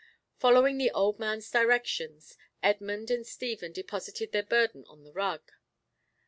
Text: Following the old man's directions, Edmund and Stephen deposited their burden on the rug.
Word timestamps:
Following 0.39 0.79
the 0.79 0.89
old 0.89 1.19
man's 1.19 1.51
directions, 1.51 2.35
Edmund 2.63 3.11
and 3.11 3.23
Stephen 3.23 3.71
deposited 3.71 4.31
their 4.31 4.41
burden 4.41 4.83
on 4.87 5.03
the 5.03 5.13
rug. 5.13 5.51